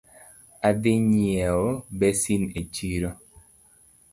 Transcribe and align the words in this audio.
Adhi 0.67 0.93
nyieo 1.09 1.63
basin 1.99 2.43
e 2.59 2.61
chiro 2.75 3.09